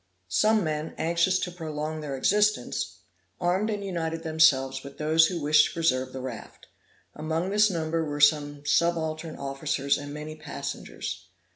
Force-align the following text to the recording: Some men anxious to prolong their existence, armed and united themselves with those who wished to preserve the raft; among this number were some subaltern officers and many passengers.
Some 0.29 0.63
men 0.63 0.95
anxious 0.97 1.37
to 1.41 1.51
prolong 1.51 2.01
their 2.01 2.15
existence, 2.17 3.01
armed 3.39 3.69
and 3.69 3.85
united 3.85 4.23
themselves 4.23 4.81
with 4.83 4.97
those 4.97 5.27
who 5.27 5.39
wished 5.39 5.67
to 5.67 5.73
preserve 5.75 6.11
the 6.11 6.21
raft; 6.21 6.65
among 7.13 7.51
this 7.51 7.69
number 7.69 8.03
were 8.03 8.19
some 8.19 8.65
subaltern 8.65 9.35
officers 9.35 9.99
and 9.99 10.11
many 10.11 10.35
passengers. 10.35 11.27